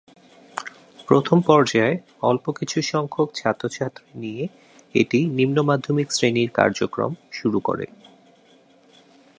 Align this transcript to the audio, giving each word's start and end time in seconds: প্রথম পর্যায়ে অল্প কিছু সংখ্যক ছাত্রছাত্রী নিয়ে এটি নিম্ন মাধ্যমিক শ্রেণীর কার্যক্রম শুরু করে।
প্রথম 1.07 1.37
পর্যায়ে 1.41 1.93
অল্প 2.21 2.45
কিছু 2.51 2.77
সংখ্যক 2.83 3.27
ছাত্রছাত্রী 3.33 4.05
নিয়ে 4.15 4.43
এটি 4.95 5.19
নিম্ন 5.29 5.57
মাধ্যমিক 5.61 6.07
শ্রেণীর 6.11 6.49
কার্যক্রম 6.53 7.11
শুরু 7.31 7.59
করে। 7.59 7.85